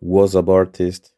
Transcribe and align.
What's 0.00 0.36
up 0.36 0.48
Artist? 0.48 1.12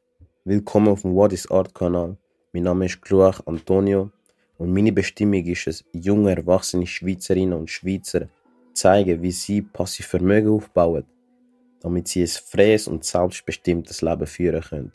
Willkommen 0.47 0.89
auf 0.89 1.03
dem 1.03 1.15
What 1.15 1.35
is 1.35 1.51
Art 1.51 1.75
Kanal. 1.75 2.17
Mein 2.55 2.63
Name 2.63 2.87
ist 2.87 3.03
Kluach 3.03 3.43
Antonio 3.45 4.11
und 4.57 4.73
meine 4.73 4.91
Bestimmung 4.91 5.45
ist 5.45 5.67
es, 5.67 5.85
junge 5.93 6.35
erwachsene 6.35 6.87
Schweizerinnen 6.87 7.53
und 7.59 7.69
Schweizer 7.69 8.31
zeigen, 8.73 9.21
wie 9.21 9.33
sie 9.33 9.61
passiv 9.61 10.07
Vermögen 10.07 10.49
aufbauen, 10.49 11.05
damit 11.83 12.09
sie 12.09 12.23
ein 12.23 12.29
freies 12.29 12.89
und 12.89 13.05
selbstbestimmtes 13.05 14.01
Leben 14.01 14.27
führen 14.27 14.63
können. 14.63 14.93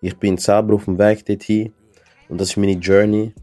Ich 0.00 0.16
bin 0.16 0.38
selber 0.38 0.76
auf 0.76 0.86
dem 0.86 0.98
Weg 0.98 1.26
dorthin 1.26 1.74
und 2.30 2.40
das 2.40 2.48
ist 2.48 2.56
meine 2.56 2.80
Journey. 2.80 3.34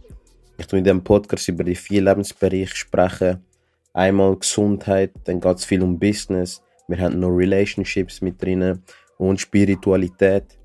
Ich 0.58 0.66
tue 0.66 0.80
in 0.80 0.84
diesem 0.84 1.04
Podcast 1.04 1.48
über 1.48 1.64
die 1.64 1.76
vier 1.76 2.02
Lebensbereiche 2.02 2.76
sprechen. 2.76 3.46
Einmal 3.94 4.36
Gesundheit, 4.36 5.12
dann 5.26 5.40
geht 5.40 5.58
es 5.58 5.66
viel 5.66 5.84
um 5.84 6.00
Business. 6.00 6.64
Wir 6.88 6.98
haben 6.98 7.20
noch 7.20 7.30
Relationships 7.30 8.22
mit 8.22 8.42
drinnen 8.42 8.82
und 9.18 9.40
Spiritualität. 9.40 10.58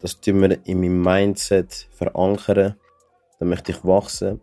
Das 0.00 0.20
tun 0.20 0.42
wir 0.42 0.58
in 0.66 0.80
meinem 0.80 1.02
Mindset 1.02 1.88
verankern. 1.92 2.74
Dann 3.38 3.48
möchte 3.48 3.72
ich 3.72 3.84
wachsen. 3.84 4.40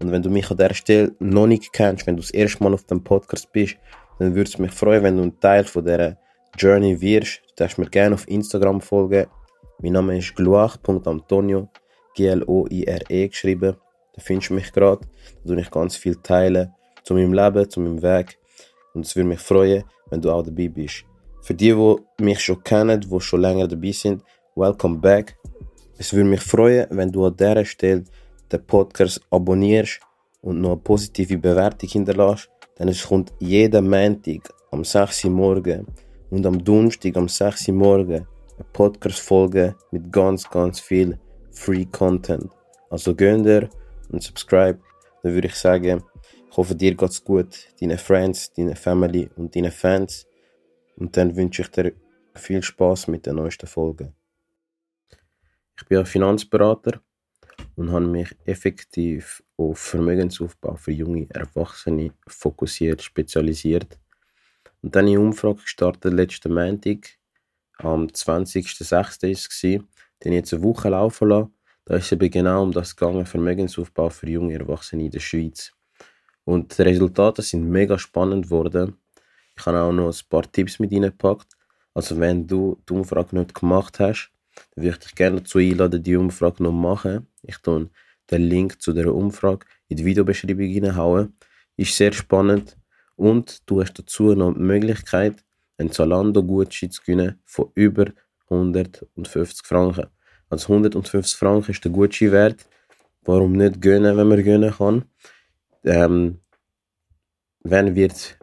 Und 0.00 0.10
wenn 0.10 0.22
du 0.22 0.30
mich 0.30 0.50
an 0.50 0.56
dieser 0.56 0.74
Stelle 0.74 1.12
noch 1.20 1.46
nicht 1.46 1.72
kennst, 1.72 2.06
wenn 2.06 2.16
du 2.16 2.22
das 2.22 2.30
erste 2.32 2.62
Mal 2.62 2.74
auf 2.74 2.84
dem 2.84 3.04
Podcast 3.04 3.52
bist, 3.52 3.76
dann 4.18 4.34
würde 4.34 4.50
es 4.50 4.58
mich 4.58 4.72
freuen, 4.72 5.02
wenn 5.02 5.16
du 5.16 5.22
ein 5.22 5.40
Teil 5.40 5.64
von 5.64 5.84
dieser 5.84 6.16
Journey 6.56 7.00
wirst. 7.00 7.42
Du 7.48 7.54
darfst 7.56 7.78
mir 7.78 7.88
gerne 7.88 8.14
auf 8.14 8.28
Instagram 8.28 8.80
folgen. 8.80 9.26
Mein 9.80 9.92
Name 9.92 10.18
ist 10.18 10.34
gluach.antonio, 10.34 11.68
G-L-O-I-R-E 12.14 13.28
geschrieben. 13.28 13.76
Da 14.14 14.22
findest 14.22 14.50
du 14.50 14.54
mich 14.54 14.72
gerade. 14.72 15.06
Da 15.44 15.54
tue 15.54 15.60
ich 15.60 15.70
ganz 15.70 15.96
viel 15.96 16.16
teilen 16.16 16.72
zu 17.02 17.14
meinem 17.14 17.32
Leben, 17.32 17.68
zu 17.68 17.80
meinem 17.80 18.02
Weg. 18.02 18.38
Und 18.94 19.06
es 19.06 19.16
würde 19.16 19.28
mich 19.28 19.40
freuen, 19.40 19.84
wenn 20.10 20.20
du 20.20 20.30
auch 20.30 20.42
dabei 20.42 20.68
bist. 20.68 21.04
Für 21.42 21.54
die, 21.54 21.74
die 21.74 22.24
mich 22.24 22.38
schon 22.38 22.62
kennen, 22.62 23.00
die 23.00 23.20
schon 23.20 23.40
länger 23.40 23.66
dabei 23.66 23.90
sind, 23.90 24.22
welcome 24.54 24.98
back. 24.98 25.36
Es 25.98 26.12
würde 26.12 26.28
mich 26.28 26.40
freuen, 26.40 26.86
wenn 26.90 27.10
du 27.10 27.26
an 27.26 27.36
dieser 27.36 27.64
Stelle 27.64 28.04
den 28.52 28.64
Podcast 28.64 29.20
abonnierst 29.28 29.98
und 30.42 30.60
noch 30.60 30.72
eine 30.72 30.80
positive 30.80 31.36
Bewertung 31.38 31.88
hinterlässt. 31.88 32.48
Denn 32.78 32.86
es 32.86 33.04
kommt 33.04 33.32
jeden 33.40 33.90
Montag 33.90 34.54
am 34.70 34.84
6 34.84 35.24
Uhr 35.24 35.30
morgen 35.32 35.86
und 36.30 36.46
am 36.46 36.62
Donnerstag 36.62 37.16
am 37.16 37.28
6 37.28 37.68
Uhr 37.68 37.74
morgen 37.74 38.12
eine 38.12 38.66
Podcast-Folge 38.72 39.74
mit 39.90 40.12
ganz, 40.12 40.48
ganz 40.48 40.78
viel 40.78 41.18
Free 41.50 41.86
Content. 41.86 42.52
Also 42.88 43.16
gönn 43.16 43.42
dir 43.42 43.68
und 44.12 44.22
subscribe. 44.22 44.78
Dann 45.24 45.34
würde 45.34 45.48
ich 45.48 45.56
sagen, 45.56 46.04
ich 46.48 46.56
hoffe, 46.56 46.76
dir 46.76 46.94
geht's 46.94 47.24
gut, 47.24 47.66
deine 47.80 47.98
Friends, 47.98 48.52
deine 48.52 48.76
Family 48.76 49.28
und 49.34 49.56
deine 49.56 49.72
Fans. 49.72 50.28
Und 50.96 51.16
dann 51.16 51.36
wünsche 51.36 51.62
ich 51.62 51.68
dir 51.68 51.92
viel 52.34 52.62
Spaß 52.62 53.08
mit 53.08 53.26
der 53.26 53.32
neuesten 53.32 53.66
Folge. 53.66 54.12
Ich 55.76 55.86
bin 55.86 55.98
ein 55.98 56.06
Finanzberater 56.06 57.00
und 57.76 57.90
habe 57.90 58.06
mich 58.06 58.34
effektiv 58.44 59.42
auf 59.56 59.78
Vermögensaufbau 59.78 60.76
für 60.76 60.92
junge 60.92 61.26
Erwachsene 61.30 62.12
fokussiert, 62.26 63.02
spezialisiert. 63.02 63.98
Und 64.82 64.94
dann 64.94 65.06
eine 65.06 65.20
Umfrage 65.20 65.62
gestartet 65.62 66.12
letzten 66.12 66.54
Montag, 66.54 67.18
am 67.78 68.06
20.06. 68.06 69.28
ist 69.28 69.46
es, 69.50 69.80
den 70.22 70.32
jetzt 70.32 70.52
eine 70.54 70.62
Woche 70.62 70.88
laufen 70.88 71.28
lassen. 71.28 71.54
Da 71.84 71.96
ist 71.96 72.06
es 72.06 72.12
eben 72.12 72.30
genau 72.30 72.62
um 72.62 72.72
das 72.72 72.94
gegangen, 72.94 73.26
Vermögensaufbau 73.26 74.08
für 74.08 74.28
junge 74.28 74.54
Erwachsene 74.54 75.06
in 75.06 75.10
der 75.10 75.20
Schweiz. 75.20 75.72
Und 76.44 76.76
die 76.76 76.82
Resultate 76.82 77.42
sind 77.42 77.68
mega 77.68 77.98
spannend 77.98 78.46
geworden. 78.46 78.96
Ich 79.56 79.66
habe 79.66 79.80
auch 79.80 79.92
noch 79.92 80.08
ein 80.08 80.28
paar 80.28 80.50
Tipps 80.50 80.78
mit 80.78 80.92
reingepackt. 80.92 81.48
Also 81.94 82.18
wenn 82.18 82.46
du 82.46 82.80
die 82.88 82.94
Umfrage 82.94 83.36
nicht 83.36 83.54
gemacht 83.54 84.00
hast, 84.00 84.30
dann 84.74 84.84
würde 84.84 84.96
ich 84.96 85.04
dich 85.04 85.14
gerne 85.14 85.40
dazu 85.40 85.58
einladen, 85.58 86.02
die 86.02 86.16
Umfrage 86.16 86.62
noch 86.62 86.72
machen. 86.72 87.28
Ich 87.42 87.58
tue 87.58 87.90
den 88.30 88.42
Link 88.42 88.80
zu 88.80 88.92
der 88.92 89.14
Umfrage 89.14 89.66
in 89.88 89.96
die 89.96 90.04
Videobeschreibung 90.04 90.66
reinhauen. 90.66 91.36
Ist 91.76 91.96
sehr 91.96 92.12
spannend. 92.12 92.76
Und 93.16 93.68
du 93.68 93.82
hast 93.82 93.98
dazu 93.98 94.34
noch 94.34 94.54
die 94.54 94.60
Möglichkeit, 94.60 95.44
einen 95.78 95.90
Zalando-Gutschein 95.90 96.90
zu 96.90 97.02
gewinnen 97.02 97.40
von 97.44 97.70
über 97.74 98.06
150 98.48 99.66
Franken. 99.66 100.06
Also 100.48 100.72
150 100.72 101.38
Franken 101.38 101.70
ist 101.70 101.84
der 101.84 101.92
Gutschein 101.92 102.32
wert. 102.32 102.66
Warum 103.22 103.52
nicht 103.52 103.80
gönnen, 103.80 104.16
wenn 104.16 104.28
man 104.28 104.42
gönnen 104.42 104.72
kann? 104.72 105.04
Ähm, 105.84 106.40
wenn 107.62 107.94
wird 107.94 108.38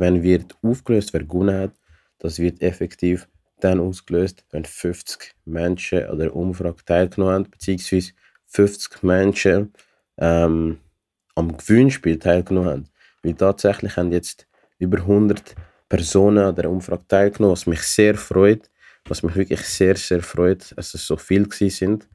wenn 0.00 0.22
wird 0.22 0.56
aufgelöst, 0.62 1.12
wer 1.12 1.24
gewonnen 1.24 1.58
hat, 1.58 1.72
das 2.18 2.38
wird 2.38 2.62
effektiv 2.62 3.28
dann 3.60 3.80
ausgelöst, 3.80 4.44
wenn 4.50 4.64
50 4.64 5.34
Menschen 5.44 6.04
an 6.04 6.18
der 6.18 6.34
Umfrage 6.34 6.84
teilgenommen 6.84 7.34
haben, 7.34 7.50
beziehungsweise 7.50 8.12
50 8.46 9.02
Menschen 9.02 9.72
ähm, 10.18 10.78
am 11.34 11.56
Gewinnspiel 11.56 12.18
teilgenommen 12.18 12.70
haben. 12.70 12.88
Weil 13.22 13.34
tatsächlich 13.34 13.96
haben 13.96 14.12
jetzt 14.12 14.46
über 14.78 14.98
100 14.98 15.54
Personen 15.88 16.38
an 16.38 16.54
der 16.54 16.70
Umfrage 16.70 17.06
teilgenommen, 17.08 17.52
was 17.52 17.66
mich 17.66 17.82
sehr 17.82 18.14
freut, 18.14 18.70
was 19.06 19.22
mich 19.22 19.34
wirklich 19.36 19.60
sehr, 19.60 19.96
sehr 19.96 20.22
freut, 20.22 20.76
dass 20.76 20.94
es 20.94 21.06
so 21.06 21.16
viel 21.16 21.50
sind. 21.52 22.08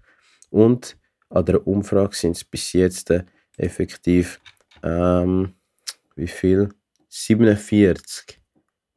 Und 0.50 0.98
an 1.30 1.46
der 1.46 1.66
Umfrage 1.66 2.16
sind 2.16 2.36
es 2.36 2.44
bis 2.44 2.74
jetzt 2.74 3.14
effektiv, 3.58 4.40
ähm, 4.84 5.54
wie 6.16 6.28
viel? 6.28 6.70
47 7.14 8.40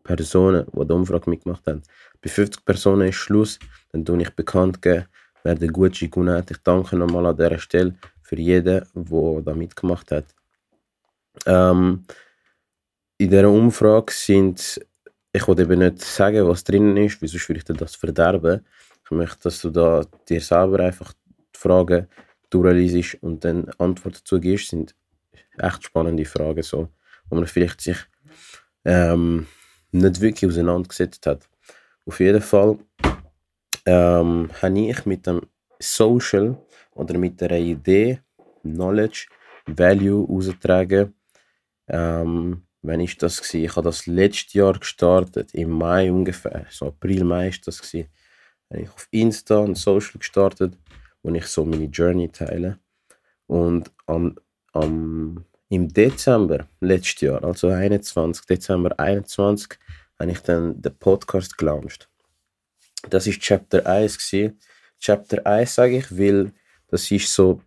Personen, 0.04 0.66
die 0.72 0.86
die 0.86 0.92
Umfrage 0.92 1.28
mitgemacht 1.28 1.66
haben. 1.66 1.82
Bei 2.22 2.30
50 2.30 2.64
Personen 2.64 3.08
ist 3.08 3.16
Schluss. 3.16 3.58
Dann 3.90 4.04
tue 4.04 4.22
ich 4.22 4.30
bekannt 4.30 4.80
geben, 4.80 5.06
wer 5.42 5.56
den 5.56 5.72
Gutschein 5.72 6.10
gewonnen 6.10 6.36
hat. 6.36 6.50
Ich 6.50 6.58
danke 6.58 6.96
nochmal 6.96 7.26
an 7.26 7.36
dieser 7.36 7.58
Stelle 7.58 7.94
für 8.22 8.36
jeden, 8.36 8.86
der 8.94 9.42
da 9.42 9.54
mitgemacht 9.54 10.12
hat. 10.12 10.26
Ähm, 11.44 12.04
in 13.18 13.30
dieser 13.30 13.50
Umfrage 13.50 14.12
sind, 14.12 14.80
ich 15.32 15.48
will 15.48 15.60
eben 15.60 15.80
nicht 15.80 16.00
sagen, 16.00 16.46
was 16.46 16.62
drinnen 16.62 16.96
ist, 16.96 17.18
sonst 17.18 17.48
würde 17.48 17.58
ich 17.58 17.64
dir 17.64 17.74
das 17.74 17.96
verderben. 17.96 18.64
Ich 19.04 19.10
möchte, 19.10 19.42
dass 19.42 19.60
du 19.60 19.70
da 19.70 20.04
dir 20.28 20.40
selber 20.40 20.78
einfach 20.80 21.12
die 21.12 21.58
Fragen 21.58 22.06
durchliest 22.48 23.22
und 23.22 23.44
dann 23.44 23.68
Antworten 23.78 24.18
dazu 24.18 24.38
gibst. 24.38 24.68
Sind 24.68 24.94
echt 25.58 25.84
spannende 25.84 26.24
Fragen, 26.24 26.62
so, 26.62 26.88
wo 27.28 27.36
man 27.36 27.46
vielleicht 27.46 27.80
sich 27.80 27.98
ähm, 28.84 29.46
nicht 29.92 30.20
wirklich 30.20 30.50
auseinandergesetzt 30.50 31.26
hat. 31.26 31.48
Auf 32.06 32.20
jeden 32.20 32.42
Fall 32.42 32.78
ähm, 33.86 34.50
habe 34.60 34.80
ich 34.80 35.06
mit 35.06 35.26
dem 35.26 35.42
Social 35.80 36.56
oder 36.92 37.18
mit 37.18 37.40
der 37.40 37.52
Idee, 37.52 38.20
Knowledge, 38.62 39.26
Value 39.66 40.28
ausgetragen. 40.28 41.14
Ähm, 41.88 42.66
wann 42.82 43.00
ist 43.00 43.22
das 43.22 43.40
gewesen? 43.40 43.64
Ich 43.64 43.76
habe 43.76 43.84
das 43.86 44.06
letztes 44.06 44.52
Jahr 44.54 44.78
gestartet, 44.78 45.54
im 45.54 45.70
Mai 45.70 46.10
ungefähr, 46.10 46.66
so 46.70 46.86
April, 46.86 47.24
Mai 47.24 47.48
ist 47.48 47.66
das 47.66 47.80
gewesen. 47.80 48.08
Habe 48.70 48.82
ich 48.82 48.90
auf 48.90 49.08
Insta 49.10 49.58
und 49.58 49.76
Social 49.76 50.18
gestartet, 50.18 50.78
wo 51.22 51.32
ich 51.34 51.46
so 51.46 51.64
meine 51.64 51.84
Journey 51.84 52.28
teile. 52.30 52.78
Und 53.46 53.90
am, 54.06 54.36
am 54.72 55.44
im 55.74 55.92
Dezember 55.92 56.68
letztes 56.80 57.22
Jahr, 57.22 57.42
also 57.42 57.68
21, 57.68 58.46
Dezember 58.46 58.96
21, 58.98 59.76
habe 60.20 60.30
ich 60.30 60.38
dann 60.40 60.80
den 60.80 60.96
Podcast 60.98 61.58
gelauncht. 61.58 62.08
Das 63.10 63.26
ist 63.26 63.40
Chapter 63.40 63.84
1 63.84 64.18
gewesen. 64.18 64.60
Chapter 65.00 65.44
1 65.44 65.74
sage 65.74 65.98
ich, 65.98 66.16
weil 66.16 66.52
das 66.86 67.10
ist 67.10 67.34
so 67.34 67.60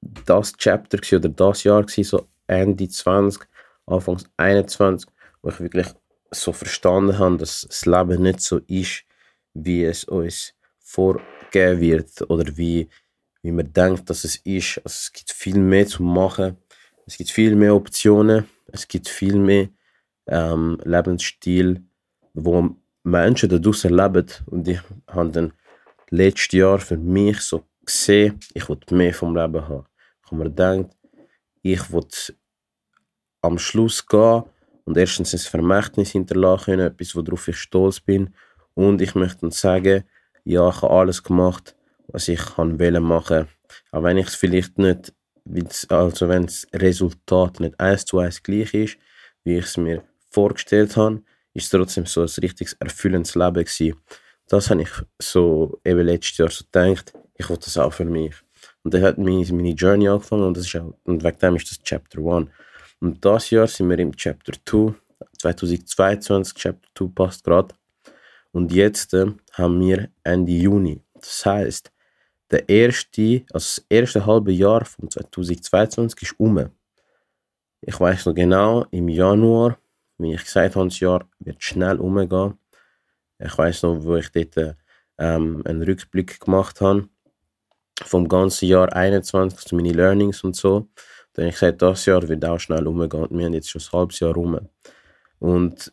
das 0.00 0.54
Chapter 0.56 0.96
gewesen, 0.96 1.16
oder 1.16 1.28
das 1.28 1.64
Jahr 1.64 1.82
gewesen, 1.82 2.04
so 2.04 2.26
Ende 2.46 2.88
20, 2.88 3.46
Anfang 3.86 4.22
21, 4.38 5.08
wo 5.42 5.50
ich 5.50 5.60
wirklich 5.60 5.88
so 6.30 6.52
verstanden 6.54 7.18
habe, 7.18 7.36
dass 7.36 7.66
das 7.68 7.84
Leben 7.84 8.22
nicht 8.22 8.40
so 8.40 8.58
ist, 8.66 9.04
wie 9.52 9.84
es 9.84 10.04
uns 10.04 10.54
vorgegeben 10.78 11.80
wird 11.80 12.30
oder 12.30 12.56
wie, 12.56 12.88
wie 13.42 13.52
man 13.52 13.70
denkt, 13.70 14.08
dass 14.08 14.24
es 14.24 14.36
ist. 14.36 14.78
Also 14.78 14.96
es 14.96 15.12
gibt 15.12 15.32
viel 15.32 15.58
mehr 15.58 15.86
zu 15.86 16.02
machen 16.02 16.56
es 17.06 17.16
gibt 17.16 17.30
viel 17.30 17.54
mehr 17.54 17.74
Optionen, 17.74 18.46
es 18.66 18.86
gibt 18.86 19.08
viel 19.08 19.36
mehr 19.36 19.68
ähm, 20.26 20.78
Lebensstil, 20.84 21.82
wo 22.34 22.76
Menschen 23.02 23.48
da 23.48 23.58
draußen 23.58 23.94
leben. 23.94 24.26
Und 24.46 24.68
ich 24.68 24.80
habe 25.08 25.30
dann 25.30 25.52
letztes 26.10 26.52
Jahr 26.52 26.78
für 26.78 26.96
mich 26.96 27.40
so 27.40 27.64
gesehen, 27.84 28.38
ich 28.54 28.68
wollte 28.68 28.94
mehr 28.94 29.14
vom 29.14 29.36
Leben 29.36 29.68
haben. 29.68 29.84
Ich 30.24 30.30
habe 30.30 30.36
mir 30.36 30.50
gedacht, 30.50 30.96
ich 31.62 31.92
wollte 31.92 32.34
am 33.40 33.58
Schluss 33.58 34.06
gehen 34.06 34.44
und 34.84 34.96
erstens 34.96 35.34
ein 35.34 35.38
Vermächtnis 35.38 36.12
hinterlassen 36.12 36.64
können, 36.64 36.86
etwas, 36.86 37.14
worauf 37.16 37.48
ich 37.48 37.56
stolz 37.56 38.00
bin. 38.00 38.34
Und 38.74 39.00
ich 39.02 39.14
möchte 39.14 39.42
dann 39.42 39.50
sagen, 39.50 40.04
ja, 40.44 40.68
ich 40.68 40.82
habe 40.82 40.92
alles 40.92 41.22
gemacht, 41.22 41.76
was 42.08 42.28
ich 42.28 42.40
kann 42.40 42.76
machen. 43.02 43.48
Auch 43.90 44.02
wenn 44.02 44.16
ich 44.16 44.28
es 44.28 44.34
vielleicht 44.34 44.78
nicht 44.78 45.12
also 45.88 46.28
wenn 46.28 46.46
das 46.46 46.66
Resultat 46.72 47.60
nicht 47.60 47.78
eins 47.78 48.04
zu 48.04 48.18
eins 48.18 48.42
gleich 48.42 48.74
ist, 48.74 48.96
wie 49.44 49.58
ich 49.58 49.64
es 49.64 49.76
mir 49.76 50.02
vorgestellt 50.30 50.96
habe, 50.96 51.22
ist 51.54 51.70
trotzdem 51.70 52.06
so 52.06 52.22
ein 52.22 52.30
richtiges 52.40 52.74
erfüllendes 52.74 53.34
Leben 53.34 53.64
gewesen. 53.64 53.96
das 54.48 54.70
habe 54.70 54.82
ich 54.82 54.90
so 55.18 55.80
eben 55.84 56.06
letztes 56.06 56.38
Jahr 56.38 56.50
so 56.50 56.64
gedacht, 56.64 57.12
ich 57.36 57.48
will 57.48 57.56
das 57.56 57.76
auch 57.76 57.92
für 57.92 58.04
mich. 58.04 58.34
Und 58.82 58.94
dann 58.94 59.02
hat 59.02 59.18
meine, 59.18 59.44
meine 59.52 59.70
Journey 59.70 60.08
angefangen 60.08 60.44
und, 60.44 60.56
das 60.56 60.66
ist 60.66 60.76
auch, 60.76 60.94
und 61.04 61.22
wegen 61.22 61.38
dem 61.38 61.56
ist 61.56 61.70
das 61.70 61.82
Chapter 61.82 62.18
1. 62.18 62.48
Und 63.00 63.24
das 63.24 63.50
Jahr 63.50 63.66
sind 63.66 63.90
wir 63.90 63.98
im 63.98 64.16
Chapter 64.16 64.52
2, 64.64 64.94
2022, 65.38 66.54
Chapter 66.54 66.88
2 66.94 67.06
passt 67.14 67.44
gerade. 67.44 67.74
Und 68.52 68.72
jetzt 68.72 69.14
äh, 69.14 69.26
haben 69.52 69.80
wir 69.80 70.08
Ende 70.22 70.52
Juni. 70.52 71.00
Das 71.14 71.46
heißt, 71.46 71.91
der 72.52 72.68
erste, 72.68 73.44
also 73.52 73.80
das 73.80 73.86
erste 73.88 74.26
halbe 74.26 74.52
Jahr 74.52 74.84
von 74.84 75.10
2022 75.10 76.22
ist 76.22 76.38
um. 76.38 76.70
Ich 77.80 77.98
weiß 77.98 78.26
noch 78.26 78.34
genau, 78.34 78.84
im 78.90 79.08
Januar, 79.08 79.78
wie 80.18 80.34
ich 80.34 80.44
gesagt 80.44 80.76
habe, 80.76 80.88
das 80.88 81.00
Jahr 81.00 81.26
wird 81.40 81.62
schnell 81.62 81.98
umgehen. 81.98 82.58
Ich 83.38 83.56
weiß 83.56 83.82
noch, 83.82 84.04
wo 84.04 84.16
ich 84.16 84.30
dort 84.30 84.76
ähm, 85.18 85.62
einen 85.64 85.82
Rückblick 85.82 86.38
gemacht 86.38 86.80
habe 86.80 87.08
vom 88.04 88.28
ganzen 88.28 88.68
Jahr 88.68 88.92
21 88.92 89.66
zu 89.66 89.74
meinen 89.74 89.94
Learnings 89.94 90.44
und 90.44 90.54
so. 90.54 90.88
Dann 91.32 91.44
habe 91.44 91.48
ich 91.48 91.54
gesagt, 91.54 91.82
das 91.82 92.06
Jahr 92.06 92.28
wird 92.28 92.44
auch 92.44 92.58
schnell 92.58 92.86
umgehen. 92.86 93.26
Wir 93.30 93.46
haben 93.46 93.54
jetzt 93.54 93.70
schon 93.70 93.80
ein 93.80 93.98
halbes 93.98 94.20
Jahr 94.20 94.34
rum. 94.34 94.68
Und 95.38 95.92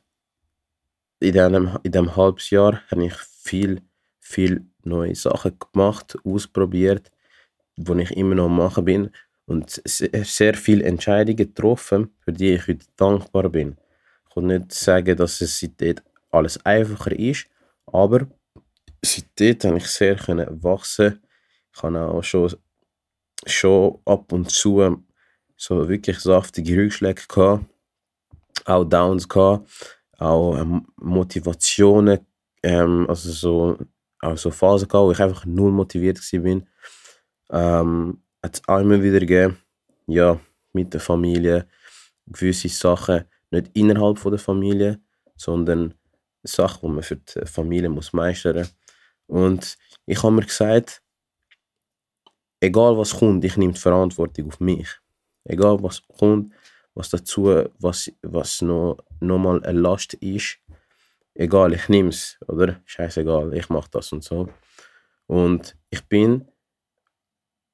in 1.20 1.34
diesem, 1.34 1.78
in 1.84 1.92
diesem 1.92 2.16
halbes 2.16 2.50
Jahr 2.50 2.82
habe 2.92 3.06
ich 3.06 3.14
viel, 3.16 3.82
viel 4.20 4.69
neue 4.84 5.16
Sachen 5.16 5.58
gemacht, 5.60 6.18
ausprobiert, 6.24 7.12
wo 7.78 7.96
ich 7.96 8.12
immer 8.12 8.36
noch 8.36 8.50
machen 8.50 8.86
bin 8.86 9.10
und 9.46 9.82
sehr 9.86 10.54
viele 10.54 10.84
Entscheidungen 10.84 11.38
getroffen, 11.38 12.16
für 12.20 12.34
die 12.34 12.54
ich 12.54 12.68
heute 12.68 12.86
dankbar 12.96 13.50
bin. 13.50 13.78
Ich 14.28 14.36
kann 14.36 14.48
nicht 14.48 14.72
sagen, 14.72 15.18
dass 15.18 15.42
es 15.42 15.60
seitdem 15.60 15.96
alles 16.30 16.64
einfacher 16.66 17.18
ist, 17.18 17.48
aber 17.88 18.28
seitdem 19.02 19.72
habe 19.72 19.78
ich 19.78 19.88
sehr 19.88 20.16
können 20.16 20.64
wachsen. 20.64 21.20
Ich 21.74 21.82
habe 21.82 22.00
auch 22.00 22.24
schon, 22.24 22.54
schon 23.46 24.00
ab 24.06 24.32
und 24.32 24.52
zu 24.52 25.04
so 25.60 25.90
wirklich 25.90 26.20
saftige 26.20 26.78
Rückschläge 26.78 27.24
gehabt, 27.28 27.66
auch 28.66 28.86
Downs 28.86 29.28
gehabt, 29.28 29.68
auch 30.18 30.58
ähm, 30.58 30.88
Motivationen, 30.96 32.20
ähm, 32.64 33.06
also 33.10 33.32
so, 33.32 33.78
auch 34.22 34.38
so 34.38 34.52
Phasen 34.52 34.88
gehabt, 34.88 35.06
wo 35.06 35.12
ich 35.12 35.20
einfach 35.20 35.46
null 35.46 35.72
motiviert 35.72 36.20
war. 36.20 36.62
Ähm, 37.52 38.24
hat 38.44 38.56
es 38.56 38.68
auch 38.68 38.80
immer 38.80 39.02
wieder 39.02 39.20
gegeben, 39.20 39.58
ja, 40.08 40.40
mit 40.74 40.94
der 40.94 41.02
Familie, 41.02 41.68
gewisse 42.28 42.70
Sachen, 42.70 43.26
nicht 43.52 43.72
innerhalb 43.74 44.20
von 44.20 44.32
der 44.32 44.40
Familie, 44.40 45.02
sondern 45.36 45.94
Sachen, 46.44 46.90
die 46.90 46.96
man 46.96 47.04
für 47.04 47.18
die 47.18 47.46
Familie 47.46 47.90
muss 47.90 48.14
meistern 48.14 48.68
Und 49.28 49.78
ich 50.06 50.22
habe 50.24 50.36
mir 50.36 50.46
gesagt, 50.46 51.02
egal 52.60 52.98
was 52.98 53.18
kommt, 53.18 53.44
ich 53.44 53.58
nehme 53.58 53.74
die 53.74 53.80
Verantwortung 53.80 54.48
auf 54.48 54.60
mich. 54.60 54.90
Egal 55.46 55.82
was 55.82 56.02
kommt, 56.08 56.54
was 56.94 57.10
dazu, 57.10 57.66
was, 57.80 58.12
was 58.22 58.62
noch, 58.62 58.98
noch 59.20 59.38
mal 59.40 59.64
eine 59.64 59.80
Last 59.80 60.14
ist, 60.16 60.60
egal, 61.40 61.74
ich 61.74 61.88
nehme 61.90 62.10
es, 62.10 62.38
oder? 62.48 62.82
Scheißegal, 62.86 63.54
ich 63.54 63.70
mache 63.70 63.90
das 63.92 64.12
und 64.12 64.24
so. 64.24 64.50
Und 65.26 65.76
ich 65.90 66.04
bin 66.08 66.42
ein 66.42 66.48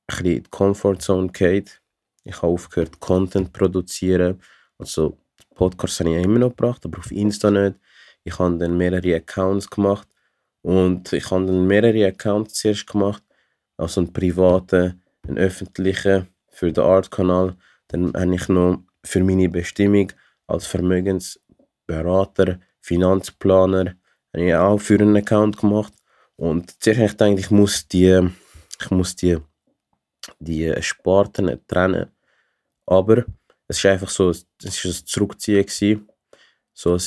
bisschen 0.07 0.25
in 0.25 0.43
die 0.43 0.49
Comfortzone 0.49 1.29
geht. 1.29 1.81
Ich 2.23 2.37
habe 2.37 2.53
aufgehört, 2.53 2.99
Content 2.99 3.47
zu 3.47 3.53
produzieren. 3.53 4.41
Also, 4.77 5.17
Podcasts 5.55 5.99
habe 5.99 6.15
ich 6.15 6.23
immer 6.23 6.39
noch 6.39 6.49
gebracht, 6.49 6.85
aber 6.85 6.99
auf 6.99 7.11
Insta 7.11 7.49
nicht. 7.49 7.79
Ich 8.23 8.37
habe 8.37 8.57
dann 8.57 8.77
mehrere 8.77 9.15
Accounts 9.15 9.69
gemacht. 9.69 10.07
Und 10.61 11.13
ich 11.13 11.29
habe 11.31 11.45
dann 11.45 11.65
mehrere 11.65 12.07
Accounts 12.07 12.55
zuerst 12.55 12.87
gemacht. 12.87 13.23
Also 13.77 14.01
einen 14.01 14.13
privaten, 14.13 15.01
einen 15.27 15.37
öffentlichen 15.37 16.27
für 16.49 16.71
den 16.71 16.83
Art-Kanal. 16.83 17.55
Dann 17.87 18.13
habe 18.13 18.35
ich 18.35 18.47
noch 18.47 18.83
für 19.03 19.23
meine 19.23 19.49
Bestimmung 19.49 20.11
als 20.47 20.65
Vermögensberater, 20.67 22.59
Finanzplaner, 22.85 23.95
habe 24.33 24.45
ich 24.45 24.55
auch 24.55 24.77
für 24.79 24.99
einen 24.99 25.17
Account 25.17 25.57
gemacht. 25.57 25.93
Und 26.35 26.81
zuerst 26.81 26.99
habe 26.99 27.05
ich 27.05 27.17
gedacht, 27.17 27.39
ich 27.39 27.51
muss 27.51 27.87
die, 27.87 28.29
ich 28.81 28.91
muss 28.91 29.15
die 29.15 29.37
die 30.39 30.73
Sparten 30.81 31.59
trennen. 31.67 32.11
Aber 32.85 33.25
es 33.67 33.83
war 33.83 33.91
einfach 33.91 34.09
so, 34.09 34.29
es 34.29 34.45
war 34.63 34.91
ein 34.91 35.05
Zurückziehen, 35.05 35.65
gewesen, 35.65 36.07
so 36.73 36.93
ein 36.93 37.01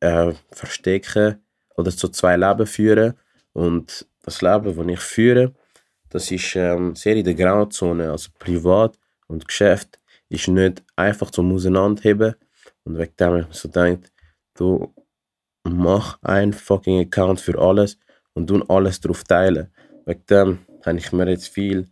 äh, 0.00 0.34
Verstecken 0.52 1.44
oder 1.76 1.90
so 1.90 2.08
zwei 2.08 2.36
Leben 2.36 2.66
führen. 2.66 3.14
Und 3.52 4.06
das 4.22 4.42
Leben, 4.42 4.76
das 4.76 4.86
ich 4.86 5.00
führe, 5.00 5.54
das 6.08 6.30
ist 6.30 6.56
ähm, 6.56 6.94
sehr 6.94 7.16
in 7.16 7.24
der 7.24 7.34
Grauzone, 7.34 8.10
also 8.10 8.30
privat 8.38 8.98
und 9.28 9.46
Geschäft 9.46 9.98
ist 10.28 10.48
nicht 10.48 10.82
einfach 10.96 11.30
zum 11.30 11.52
Auseinanderheben. 11.52 12.34
Und 12.84 12.98
wegen 12.98 13.16
dem 13.16 13.36
ich 13.36 13.56
so 13.56 13.68
denkt, 13.68 14.12
du 14.54 14.92
mach 15.86 16.18
einen 16.22 16.52
fucking 16.52 17.00
Account 17.00 17.40
für 17.40 17.58
alles 17.58 17.98
und 18.34 18.50
du 18.50 18.62
alles 18.64 19.00
drauf 19.00 19.24
teilen. 19.24 19.72
Wegen 20.04 20.26
dem 20.26 20.58
habe 20.84 20.98
ich 20.98 21.12
mir 21.12 21.28
jetzt 21.28 21.48
viel 21.48 21.88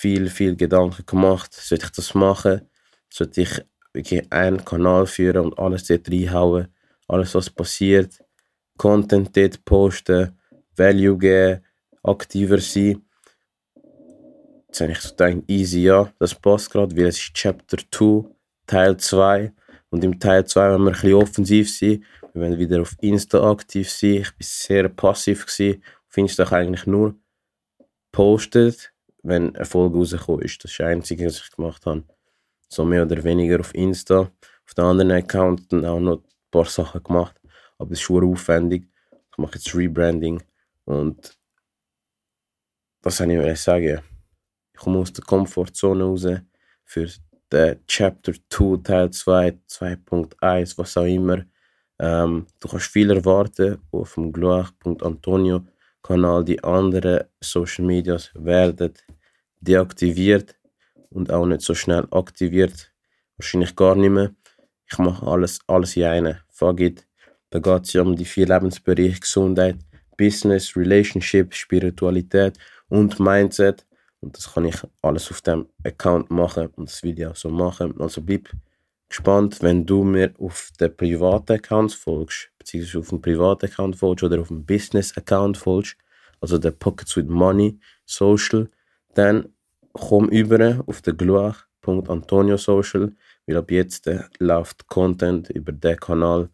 viel, 0.00 0.30
viel 0.30 0.56
Gedanken 0.56 1.04
gemacht. 1.04 1.52
Sollte 1.52 1.84
ich 1.86 1.92
das 1.92 2.14
machen? 2.14 2.62
Sollte 3.10 3.42
ich 3.42 3.60
wirklich 3.92 4.32
einen 4.32 4.64
Kanal 4.64 5.06
führen 5.06 5.44
und 5.44 5.58
alles 5.58 5.84
dort 5.84 6.10
reinhauen? 6.10 6.68
Alles, 7.06 7.34
was 7.34 7.50
passiert, 7.50 8.18
Content 8.78 9.36
dort 9.36 9.62
posten, 9.64 10.38
Value 10.74 11.18
geben, 11.18 11.60
aktiver 12.02 12.58
sein. 12.58 13.02
Jetzt 14.68 14.80
habe 14.80 14.92
ich 14.92 15.00
so 15.00 15.10
gedacht, 15.10 15.42
easy, 15.48 15.82
ja, 15.82 16.10
das 16.18 16.34
passt 16.34 16.70
gerade, 16.70 16.96
weil 16.96 17.08
es 17.08 17.18
ist 17.18 17.34
Chapter 17.34 17.76
2, 17.90 18.24
Teil 18.66 18.96
2. 18.96 19.52
Und 19.90 20.04
im 20.04 20.18
Teil 20.18 20.46
2 20.46 20.70
wollen 20.70 20.84
wir 20.84 20.90
ein 20.90 20.92
bisschen 20.92 21.14
offensiv 21.14 21.76
sein. 21.76 22.04
Wir 22.32 22.42
werden 22.42 22.58
wieder 22.58 22.80
auf 22.80 22.96
Insta 23.00 23.50
aktiv 23.50 23.90
sein. 23.90 24.10
Ich 24.10 24.28
war 24.28 24.36
sehr 24.40 24.88
passiv. 24.88 25.46
Gewesen. 25.46 25.82
Auf 26.08 26.16
Insta 26.16 26.44
eigentlich 26.44 26.86
nur 26.86 27.14
postet, 28.12 28.92
wenn 29.22 29.54
eine 29.54 29.64
Folge 29.64 29.98
rausgekommen 29.98 30.42
ist. 30.42 30.62
Das 30.64 30.70
ist 30.70 30.80
das 30.80 30.86
Einzige, 30.86 31.26
was 31.26 31.40
ich 31.40 31.50
gemacht 31.50 31.86
habe. 31.86 32.04
So 32.68 32.84
mehr 32.84 33.02
oder 33.02 33.22
weniger 33.24 33.60
auf 33.60 33.74
Insta. 33.74 34.30
Auf 34.66 34.74
den 34.76 34.84
anderen 34.84 35.10
Account 35.10 35.72
dann 35.72 35.84
auch 35.84 36.00
noch 36.00 36.18
ein 36.18 36.28
paar 36.50 36.66
Sachen 36.66 37.02
gemacht. 37.02 37.40
Aber 37.78 37.90
es 37.92 37.98
ist 37.98 38.02
schon 38.02 38.24
aufwendig. 38.24 38.86
Ich 39.32 39.38
mache 39.38 39.54
jetzt 39.54 39.74
Rebranding. 39.74 40.42
Und 40.84 41.36
was 43.02 43.16
soll 43.16 43.30
ich 43.30 43.60
sagen? 43.60 44.00
Ich 44.72 44.80
komme 44.80 44.98
aus 44.98 45.12
der 45.12 45.24
Komfortzone 45.24 46.04
raus 46.04 46.26
für 46.84 47.08
den 47.52 47.86
Chapter 47.86 48.32
2, 48.48 48.76
Teil 48.82 49.10
2, 49.10 49.58
2.1, 49.68 50.78
was 50.78 50.96
auch 50.96 51.04
immer. 51.04 51.44
Ähm, 52.00 52.46
du 52.60 52.68
kannst 52.68 52.86
viel 52.86 53.10
erwarten 53.10 53.78
auf 53.92 54.14
dem 54.14 54.32
gloire.antonio 54.32 55.66
Kanal. 56.02 56.44
Die 56.44 56.62
anderen 56.64 57.24
Social 57.40 57.84
Medias 57.84 58.30
werden 58.34 58.94
deaktiviert 59.60 60.58
und 61.10 61.30
auch 61.30 61.44
nicht 61.44 61.60
so 61.60 61.74
schnell 61.74 62.06
aktiviert. 62.10 62.90
Wahrscheinlich 63.36 63.76
gar 63.76 63.94
nicht 63.96 64.10
mehr. 64.10 64.34
Ich 64.90 64.98
mache 64.98 65.26
alles, 65.26 65.60
alles 65.66 65.94
in 65.96 66.04
einem. 66.04 66.36
Fuck 66.48 66.80
it. 66.80 67.06
Da 67.50 67.58
geht 67.58 67.84
es 67.84 67.92
ja 67.92 68.00
um 68.00 68.16
die 68.16 68.24
vier 68.24 68.46
Lebensbereiche 68.46 69.20
Gesundheit, 69.20 69.76
Business, 70.16 70.74
Relationship, 70.76 71.52
Spiritualität 71.52 72.58
und 72.88 73.20
Mindset. 73.20 73.86
Und 74.20 74.36
das 74.36 74.52
kann 74.54 74.64
ich 74.64 74.76
alles 75.02 75.30
auf 75.30 75.42
dem 75.42 75.66
Account 75.84 76.30
machen 76.30 76.68
und 76.76 76.88
das 76.88 77.02
auch 77.28 77.36
so 77.36 77.50
machen. 77.50 78.00
Also 78.00 78.22
bleib 78.22 78.48
gespannt, 79.10 79.60
wenn 79.60 79.84
du 79.84 80.04
mir 80.04 80.32
auf 80.38 80.70
den 80.80 80.96
privaten 80.96 81.52
Account 81.52 81.92
folgst, 81.92 82.50
beziehungsweise 82.58 82.98
auf 83.00 83.08
dem 83.10 83.20
privaten 83.20 83.66
Account 83.66 83.96
folgst 83.96 84.24
oder 84.24 84.40
auf 84.40 84.48
dem 84.48 84.64
Business 84.64 85.14
Account 85.16 85.58
folgst, 85.58 85.96
also 86.40 86.56
der 86.56 86.70
Pockets 86.70 87.16
with 87.16 87.26
Money 87.26 87.78
Social, 88.06 88.70
dann 89.14 89.52
komm 89.92 90.28
über 90.28 90.82
auf 90.86 91.02
den 91.02 91.16
Gluach.antonio 91.16 92.56
Social, 92.56 93.12
weil 93.46 93.56
ab 93.56 93.70
jetzt 93.70 94.06
äh, 94.06 94.22
läuft 94.38 94.86
Content 94.86 95.50
über 95.50 95.72
den 95.72 95.96
Kanal 95.96 96.48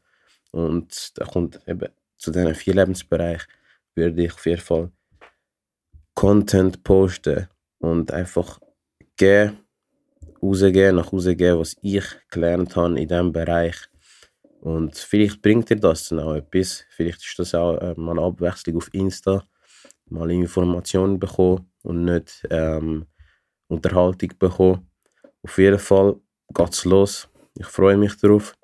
und 0.50 1.18
da 1.18 1.24
kommt 1.26 1.60
eben 1.68 1.90
zu 2.16 2.30
diesen 2.30 2.54
vier 2.54 2.74
Lebensbereichen 2.74 3.46
würde 3.94 4.24
ich 4.24 4.32
auf 4.32 4.46
jeden 4.46 4.60
Fall 4.60 4.90
Content 6.14 6.82
posten 6.82 7.48
und 7.78 8.12
einfach 8.12 8.58
gehen, 9.16 9.58
rausgehen, 10.42 10.96
nach 10.96 11.12
Hause 11.12 11.36
gehen, 11.36 11.58
was 11.58 11.76
ich 11.82 12.04
gelernt 12.30 12.76
habe 12.76 13.00
in 13.00 13.08
diesem 13.08 13.32
Bereich. 13.32 13.76
Und 14.60 14.96
vielleicht 14.96 15.42
bringt 15.42 15.70
dir 15.70 15.76
das 15.76 16.08
dann 16.08 16.20
auch 16.20 16.34
etwas. 16.34 16.84
Vielleicht 16.90 17.24
ist 17.24 17.38
das 17.38 17.54
auch 17.54 17.76
äh, 17.76 17.94
mal 17.96 18.12
eine 18.12 18.22
Abwechslung 18.22 18.76
auf 18.78 18.88
Insta 18.92 19.46
mal 20.10 20.30
Informationen 20.30 21.18
bekommen 21.18 21.70
und 21.82 22.04
nicht 22.04 22.46
ähm, 22.50 23.06
Unterhaltung 23.68 24.30
bekommen. 24.38 24.90
Auf 25.42 25.58
jeden 25.58 25.78
Fall 25.78 26.16
geht's 26.54 26.84
los. 26.84 27.28
Ich 27.58 27.66
freue 27.66 27.96
mich 27.96 28.16
darauf. 28.16 28.54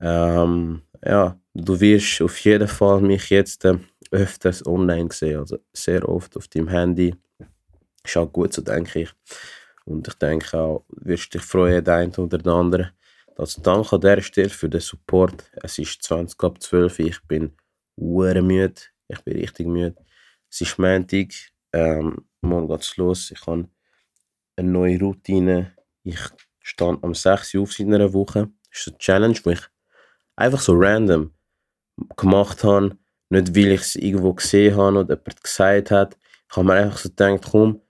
Ähm, 0.00 0.82
ja, 1.04 1.38
du 1.54 1.80
wirst 1.80 2.22
auf 2.22 2.38
jeden 2.40 2.68
Fall 2.68 3.00
mich 3.00 3.30
jetzt 3.30 3.64
äh, 3.64 3.78
öfters 4.10 4.66
online 4.66 5.08
gesehen, 5.08 5.40
also 5.40 5.58
sehr 5.72 6.08
oft 6.08 6.36
auf 6.36 6.48
deinem 6.48 6.68
Handy. 6.68 7.14
Ist 8.04 8.16
auch 8.16 8.30
gut, 8.30 8.52
so 8.52 8.62
denke 8.62 9.02
ich. 9.02 9.14
Und 9.84 10.08
ich 10.08 10.14
denke 10.14 10.58
auch, 10.58 10.84
wirst 10.88 11.34
dich 11.34 11.42
freuen, 11.42 11.84
der 11.84 11.96
eine 11.96 12.16
oder 12.16 12.38
der 12.38 12.52
andere. 12.52 12.92
Also 13.36 13.60
danke 13.62 13.94
an 13.94 14.00
dieser 14.00 14.22
Stelle 14.22 14.48
für 14.48 14.68
den 14.68 14.80
Support. 14.80 15.50
Es 15.62 15.78
ist 15.78 16.02
20 16.02 16.42
ab 16.42 16.62
12 16.62 16.98
ich 17.00 17.20
bin 17.22 17.56
hure 17.98 18.42
müde. 18.42 18.80
Ich 19.08 19.20
bin 19.20 19.36
richtig 19.36 19.66
müde. 19.66 19.96
Es 20.50 20.60
ist 20.60 20.78
Montag, 20.78 21.32
ähm, 21.72 22.24
morgen 22.40 22.68
geht's 22.68 22.96
los. 22.96 23.30
Ich 23.30 23.46
habe 23.46 23.68
eine 24.56 24.70
neue 24.70 25.00
Routine. 25.00 25.72
Ich 26.04 26.20
stand 26.62 27.02
am 27.02 27.14
6 27.14 27.54
Uhr 27.54 27.62
auf 27.62 27.78
in 27.78 27.92
einer 27.92 28.12
Woche. 28.12 28.50
Das 28.70 28.80
ist 28.80 28.88
eine 28.88 28.98
Challenge, 28.98 29.40
die 29.44 29.52
ich 29.52 29.62
einfach 30.36 30.60
so 30.60 30.74
random 30.74 31.34
gemacht 32.16 32.64
habe. 32.64 32.96
Nicht, 33.30 33.54
weil 33.56 33.72
ich 33.72 33.80
es 33.80 33.96
irgendwo 33.96 34.32
gesehen 34.34 34.76
habe 34.76 35.00
oder 35.00 35.14
jemand 35.14 35.42
gesagt 35.42 35.90
hat. 35.90 36.16
Ich 36.48 36.56
habe 36.56 36.66
mir 36.66 36.74
einfach 36.74 36.98
so 36.98 37.08
gedacht, 37.08 37.48
komm, 37.50 37.80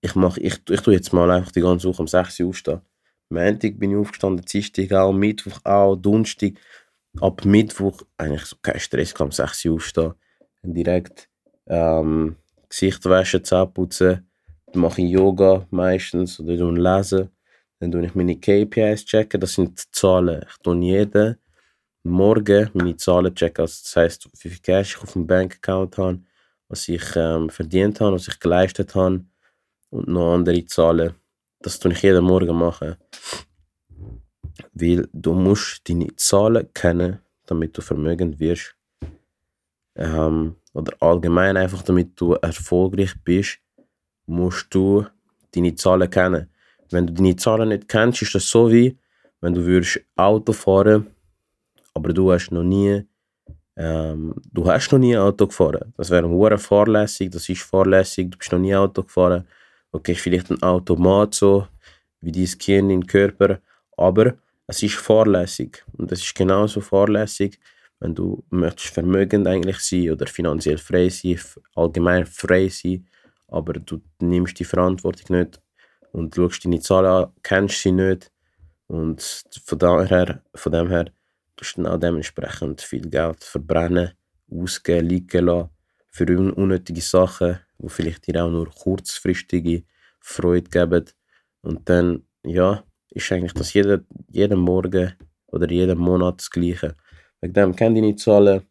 ich, 0.00 0.14
mach, 0.14 0.36
ich, 0.38 0.60
ich 0.68 0.80
tue 0.80 0.94
jetzt 0.94 1.12
mal 1.12 1.30
einfach 1.30 1.52
die 1.52 1.60
ganze 1.60 1.88
Woche 1.88 2.02
um 2.02 2.08
6 2.08 2.40
Uhr 2.40 2.48
aufstehen. 2.48 2.80
Montag 3.28 3.78
bin 3.78 3.92
ich 3.92 3.96
aufgestanden, 3.96 4.44
Dienstag 4.44 4.92
auch, 4.92 5.12
Mittwoch 5.12 5.60
auch, 5.64 5.96
Donnerstag. 5.96 6.54
Ab 7.20 7.44
Mittwoch 7.44 8.02
eigentlich 8.16 8.44
so 8.44 8.56
kein 8.62 8.80
Stress, 8.80 9.14
kann 9.14 9.28
um 9.28 9.32
6 9.32 9.64
Uhr 9.66 9.74
aufstehen. 9.74 10.14
Direkt 10.62 11.28
ähm, 11.66 12.36
Gesicht 12.68 13.04
waschen, 13.04 13.44
Zähne 13.44 13.66
putzen. 13.66 14.26
Dann 14.66 14.82
mache 14.82 15.02
ich 15.02 15.10
Yoga 15.10 15.66
meistens 15.70 16.40
oder 16.40 16.56
dann 16.56 16.76
lesen. 16.76 17.30
Dann 17.78 17.92
tue 17.92 18.04
ich 18.04 18.14
meine 18.14 18.36
KPIs 18.36 19.04
checken, 19.04 19.40
das 19.40 19.54
sind 19.54 19.78
die 19.78 19.90
Zahlen. 19.90 20.44
Ich 20.48 20.56
tue 20.62 20.76
jeden 20.76 21.36
Morgen 22.02 22.70
meine 22.74 22.96
Zahlen 22.96 23.34
checken. 23.34 23.62
Also 23.62 23.80
das 23.82 23.96
heisst, 23.96 24.28
wie 24.42 24.48
viel 24.48 24.58
Cash 24.60 24.96
ich 24.96 25.02
auf 25.02 25.12
dem 25.12 25.26
Bankaccount 25.26 25.98
habe, 25.98 26.20
was 26.68 26.88
ich 26.88 27.04
ähm, 27.16 27.50
verdient 27.50 28.00
habe, 28.00 28.14
was 28.14 28.28
ich 28.28 28.38
geleistet 28.38 28.94
habe 28.94 29.24
und 29.90 30.08
noch 30.08 30.34
andere 30.34 30.64
Zahlen. 30.66 31.14
Das 31.60 31.78
tue 31.78 31.92
ich 31.92 32.02
jeden 32.02 32.24
Morgen 32.24 32.56
machen. 32.56 32.96
Weil 34.72 35.08
du 35.12 35.34
musst 35.34 35.88
deine 35.88 36.14
Zahlen 36.16 36.72
kennen, 36.72 37.18
damit 37.46 37.76
du 37.76 37.82
vermögend 37.82 38.38
wirst. 38.38 38.74
Ähm, 39.96 40.56
oder 40.72 40.92
allgemein 41.00 41.56
einfach, 41.56 41.82
damit 41.82 42.18
du 42.20 42.34
erfolgreich 42.34 43.14
bist, 43.22 43.58
musst 44.26 44.72
du 44.72 45.04
deine 45.54 45.74
Zahlen 45.74 46.08
kennen. 46.08 46.48
Wenn 46.90 47.06
du 47.06 47.12
deine 47.12 47.36
Zahlen 47.36 47.68
nicht 47.68 47.88
kennst, 47.88 48.22
ist 48.22 48.34
das 48.34 48.48
so 48.48 48.70
wie, 48.70 48.96
wenn 49.40 49.54
du 49.54 49.64
würdest 49.64 50.00
Auto 50.16 50.52
fahren, 50.52 51.08
aber 51.94 52.12
du 52.12 52.32
hast 52.32 52.50
noch 52.50 52.62
nie 52.62 53.04
ähm, 53.76 54.34
du 54.52 54.66
hast 54.66 54.92
noch 54.92 54.98
nie 54.98 55.16
Auto 55.16 55.46
gefahren. 55.46 55.94
Das 55.96 56.10
wäre 56.10 56.26
ein 56.26 56.58
fahrlässig, 56.58 57.30
das 57.30 57.48
ist 57.48 57.62
fahrlässig, 57.62 58.30
du 58.30 58.38
bist 58.38 58.52
noch 58.52 58.58
nie 58.58 58.74
Auto 58.74 59.02
gefahren 59.02 59.46
okay, 59.92 60.14
vielleicht 60.14 60.50
ein 60.50 60.62
Automat 60.62 61.34
so, 61.34 61.66
wie 62.20 62.32
dein 62.32 62.58
Kind 62.58 62.90
im 62.92 63.06
Körper, 63.06 63.60
aber 63.96 64.34
es 64.66 64.82
ist 64.82 64.96
fahrlässig. 64.96 65.84
Und 65.92 66.12
es 66.12 66.20
ist 66.22 66.34
genauso 66.34 66.80
fahrlässig, 66.80 67.58
wenn 67.98 68.14
du 68.14 68.44
möchtest 68.50 68.94
vermögend 68.94 69.46
eigentlich 69.46 69.78
sein 69.78 70.10
oder 70.10 70.26
finanziell 70.26 70.78
frei 70.78 71.08
sein, 71.08 71.38
allgemein 71.74 72.24
frei 72.26 72.68
sein, 72.68 73.06
aber 73.48 73.74
du 73.74 74.00
nimmst 74.20 74.58
die 74.58 74.64
Verantwortung 74.64 75.36
nicht 75.36 75.60
und 76.12 76.34
schaust 76.34 76.64
deine 76.64 76.80
Zahlen 76.80 77.06
an, 77.24 77.32
kennst 77.42 77.82
sie 77.82 77.92
nicht 77.92 78.30
und 78.86 79.44
von 79.64 79.78
daher, 79.78 80.42
von 80.54 80.72
dem 80.72 80.88
her 80.88 81.06
tust 81.56 81.76
du 81.76 81.82
dann 81.82 81.92
auch 81.92 82.00
dementsprechend 82.00 82.80
viel 82.80 83.08
Geld 83.08 83.44
verbrennen, 83.44 84.12
ausgeben, 84.50 85.08
liegen 85.08 85.44
lassen 85.46 85.70
für 86.10 86.26
unnötige 86.26 87.00
Sachen, 87.00 87.58
die 87.82 87.88
vielleicht 87.88 88.26
dir 88.26 88.44
auch 88.44 88.50
nur 88.50 88.70
kurzfristige 88.70 89.84
Freude 90.20 90.70
geben. 90.70 91.04
Und 91.62 91.88
dann, 91.88 92.24
ja, 92.44 92.84
ist 93.10 93.32
eigentlich 93.32 93.54
das 93.54 93.72
jeder, 93.72 94.00
jeden 94.28 94.60
Morgen 94.60 95.14
oder 95.48 95.70
jeden 95.70 95.98
Monat 95.98 96.40
das 96.40 96.50
Gleiche. 96.50 96.96
Wegen 97.40 97.54
dem 97.54 97.76
kenne 97.76 97.98
ich 97.98 98.04
nicht 98.04 98.18
Zahlen. 98.20 98.62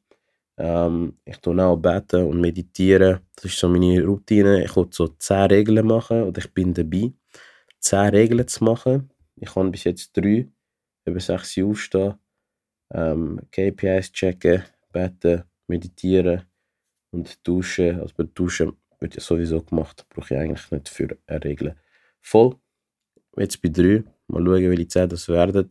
Ähm, 0.58 1.18
ich 1.25 1.38
tue 1.38 1.63
auch 1.63 1.78
beten 1.78 2.25
und 2.25 2.42
meditieren. 2.42 3.20
Das 3.36 3.46
ist 3.46 3.58
so 3.58 3.70
meine 3.70 4.04
Routine. 4.04 4.63
Ich 4.63 4.75
will 4.75 4.88
so 4.92 5.08
10 5.08 5.48
Regeln 5.48 5.88
machen 5.88 6.24
oder 6.24 6.39
ich 6.39 6.54
bin 6.54 6.74
dabei, 6.74 7.13
10 7.80 8.10
Regeln 8.10 8.48
zu 8.48 8.63
machen. 8.63 9.10
Ich 9.36 9.56
habe 9.56 9.70
bis 9.70 9.86
jetzt 9.86 10.16
drei, 10.16 10.50
über 11.06 11.20
6 11.20 11.58
Uhr 11.58 11.70
aufstehen, 11.70 12.16
ähm, 12.92 13.39
KPIs 13.51 14.12
checken, 14.12 14.63
beten, 14.92 15.44
meditieren 15.68 16.44
und 17.12 17.48
duschen. 17.48 18.01
Also 18.01 18.13
bei 18.18 18.25
Duschen 18.25 18.74
wird 19.00 19.15
ja 19.15 19.22
sowieso 19.22 19.62
gemacht, 19.62 20.06
brauche 20.10 20.34
ich 20.34 20.39
eigentlich 20.39 20.72
nicht 20.72 20.89
für 20.89 21.18
eine 21.27 21.44
Regel. 21.44 21.75
Voll. 22.22 22.56
Jetzt 23.38 23.62
bei 23.62 23.70
drei. 23.70 24.03
Mal 24.27 24.44
schauen, 24.44 24.70
welche 24.70 24.88
Zeit 24.88 25.12
das 25.12 25.27
werden. 25.27 25.68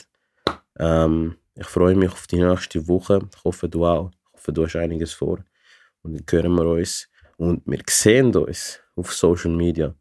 Ähm, 0.79 1.37
ich 1.55 1.67
freue 1.67 1.95
mich 1.95 2.11
auf 2.11 2.27
die 2.27 2.41
nächste 2.41 2.87
Woche. 2.89 3.29
Ich 3.35 3.45
hoffe, 3.45 3.69
du 3.69 3.85
auch. 3.85 4.11
Ich 4.11 4.33
hoffe, 4.35 4.53
du 4.53 4.65
hast 4.65 4.77
einiges 4.77 5.13
vor. 5.13 5.39
Und 6.03 6.15
dann 6.15 6.25
hören 6.31 6.55
wir 6.55 6.67
uns. 6.67 7.09
Und 7.37 7.63
wir 7.67 7.81
sehen 7.89 8.35
uns 8.35 8.81
auf 8.97 9.13
Social 9.13 9.51
Media. 9.53 9.95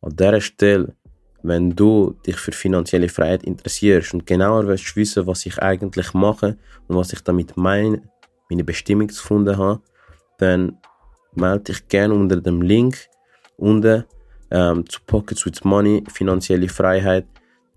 An 0.00 0.16
dieser 0.16 0.40
Stelle, 0.40 0.96
wenn 1.42 1.70
du 1.70 2.16
dich 2.26 2.36
für 2.36 2.52
finanzielle 2.52 3.08
Freiheit 3.08 3.44
interessierst 3.44 4.14
und 4.14 4.26
genauer 4.26 4.66
willst 4.66 4.96
wissen, 4.96 5.26
was 5.26 5.46
ich 5.46 5.58
eigentlich 5.58 6.12
mache 6.14 6.56
und 6.88 6.96
was 6.96 7.12
ich 7.12 7.20
damit 7.22 7.56
meine, 7.56 8.02
meine 8.48 8.64
Bestimmung 8.64 9.08
gefunden 9.08 9.56
habe, 9.56 9.82
dann 10.38 10.78
melde 11.34 11.64
dich 11.64 11.88
gerne 11.88 12.14
unter 12.14 12.40
dem 12.40 12.62
Link 12.62 12.96
unten 13.56 14.04
ähm, 14.50 14.88
zu 14.88 15.00
Pockets 15.06 15.44
with 15.46 15.64
Money, 15.64 16.02
finanzielle 16.08 16.68
Freiheit. 16.68 17.26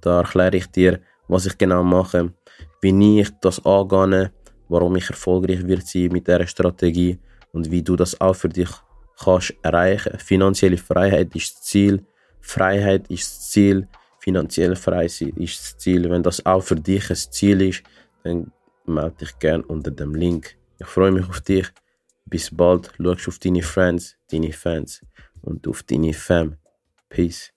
Da 0.02 0.20
erkläre 0.20 0.58
ich 0.58 0.68
dir, 0.68 1.00
was 1.28 1.46
ich 1.46 1.58
genau 1.58 1.84
mache, 1.84 2.34
wie 2.82 3.20
ich 3.20 3.30
das 3.42 3.64
angehe, 3.66 4.32
warum 4.70 4.96
ich 4.96 5.10
erfolgreich 5.10 5.66
wird 5.68 5.88
sein 5.88 6.10
mit 6.12 6.28
dieser 6.28 6.48
Strategie 6.48 7.20
und 7.52 7.70
wie 7.70 7.84
du 7.84 7.96
das 7.96 8.20
auch 8.20 8.36
für 8.36 8.50
dich 8.50 8.70
kannst 9.18 9.54
erreichen. 9.62 10.18
Finanzielle 10.20 10.78
Freiheit 10.78 11.36
ist 11.36 11.56
das 11.56 11.62
Ziel, 11.64 12.06
Freiheit 12.42 13.08
ist 13.10 13.30
das 13.30 13.50
Ziel, 13.52 13.88
finanziell 14.20 14.76
frei 14.76 15.06
ist 15.06 15.22
das 15.60 15.78
Ziel. 15.78 16.10
Wenn 16.10 16.24
das 16.24 16.46
auch 16.46 16.62
für 16.62 16.76
dich 16.76 17.10
ein 17.10 17.16
Ziel 17.16 17.62
ist, 17.62 17.84
dann 18.24 18.52
melde 18.86 19.18
dich 19.22 19.38
gerne 19.40 19.64
unter 19.66 19.92
dem 19.92 20.16
Link. 20.16 20.56
Ich 20.80 20.88
freue 20.88 21.12
mich 21.12 21.28
auf 21.28 21.42
dich. 21.42 21.72
Bis 22.26 22.50
bald, 22.50 22.92
schaust 22.98 23.28
auf 23.28 23.40
deine 23.40 23.62
Friends, 23.62 24.18
deine 24.32 24.52
Fans 24.54 25.02
und 25.42 25.68
auf 25.68 25.84
deine 25.84 26.14
Fam. 26.14 26.58
Peace. 27.10 27.53